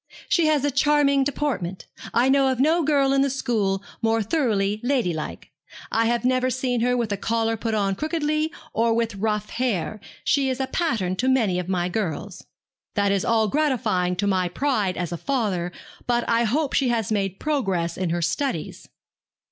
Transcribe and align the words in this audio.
'She 0.27 0.47
has 0.47 0.65
a 0.65 0.71
charming 0.71 1.23
deportment. 1.23 1.85
I 2.11 2.27
know 2.27 2.47
of 2.47 2.59
no 2.59 2.81
girl 2.83 3.13
in 3.13 3.21
the 3.21 3.29
school 3.29 3.83
more 4.01 4.23
thoroughly 4.23 4.81
ladylike. 4.83 5.51
I 5.91 6.05
have 6.07 6.25
never 6.25 6.49
seen 6.49 6.81
her 6.81 6.97
with 6.97 7.11
a 7.11 7.17
collar 7.17 7.55
put 7.55 7.75
on 7.75 7.93
crookedly, 7.93 8.51
or 8.73 8.95
with 8.95 9.13
rough 9.13 9.51
hair. 9.51 9.99
She 10.23 10.49
is 10.49 10.59
a 10.59 10.65
pattern 10.65 11.17
to 11.17 11.29
many 11.29 11.59
of 11.59 11.69
my 11.69 11.87
girls.' 11.87 12.43
'That 12.95 13.11
is 13.11 13.23
all 13.23 13.47
gratifying 13.47 14.15
to 14.15 14.25
my 14.25 14.49
pride 14.49 14.97
as 14.97 15.11
a 15.11 15.17
father; 15.17 15.71
but 16.07 16.27
I 16.27 16.45
hope 16.45 16.73
she 16.73 16.89
has 16.89 17.11
made 17.11 17.39
progress 17.39 17.95
in 17.95 18.09
her 18.09 18.23
studies.' 18.23 18.89